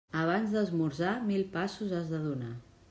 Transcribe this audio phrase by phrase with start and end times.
[0.19, 2.55] Abans d'esmorzar, mil passos has de donar.